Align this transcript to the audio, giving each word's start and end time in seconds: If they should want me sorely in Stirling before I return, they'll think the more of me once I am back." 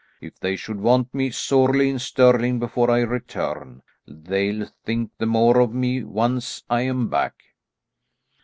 If 0.19 0.39
they 0.39 0.55
should 0.55 0.79
want 0.79 1.13
me 1.13 1.29
sorely 1.29 1.87
in 1.87 1.99
Stirling 1.99 2.57
before 2.57 2.89
I 2.89 3.01
return, 3.01 3.83
they'll 4.07 4.65
think 4.83 5.11
the 5.19 5.27
more 5.27 5.59
of 5.59 5.75
me 5.75 6.03
once 6.03 6.63
I 6.71 6.81
am 6.81 7.07
back." 7.07 7.35